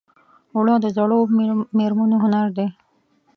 اوړه 0.53 0.75
د 0.83 0.85
زړو 0.97 1.19
مېرمنو 1.77 2.17
هنر 2.23 2.47
دی 2.57 2.67